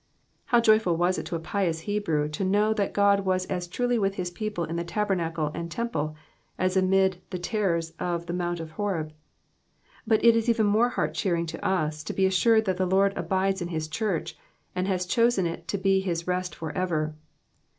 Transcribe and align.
How 0.45 0.59
joyful 0.59 0.97
was 0.97 1.19
it 1.19 1.27
to 1.27 1.35
a 1.35 1.39
pious 1.39 1.81
Hebrew 1.81 2.27
to 2.29 2.43
know 2.43 2.73
that 2.73 2.91
God 2.91 3.19
was 3.23 3.45
as 3.45 3.67
truly 3.67 3.99
with 3.99 4.15
his 4.15 4.31
people 4.31 4.63
in 4.63 4.75
the 4.75 4.83
tabernacle 4.83 5.51
and 5.53 5.69
temple 5.69 6.15
as 6.57 6.75
amid 6.75 7.21
the 7.29 7.37
terrors 7.37 7.91
of 7.99 8.25
the 8.25 8.33
Mount 8.33 8.59
of 8.59 8.71
Horeb; 8.71 9.13
but 10.07 10.25
it 10.25 10.35
is 10.35 10.49
even 10.49 10.65
more 10.65 10.89
heait 10.93 11.13
clieering 11.13 11.45
to 11.49 11.63
us 11.63 12.03
to 12.05 12.13
be 12.13 12.25
assured 12.25 12.65
that 12.65 12.77
the 12.77 12.87
Lord 12.87 13.13
abides 13.15 13.61
in 13.61 13.67
his 13.67 13.87
church, 13.87 14.35
and 14.73 14.87
has 14.87 15.05
chosen 15.05 15.45
it 15.45 15.67
to 15.67 15.77
be 15.77 15.99
his 15.99 16.25
rest 16.25 16.55
for 16.55 16.75
ever. 16.75 17.13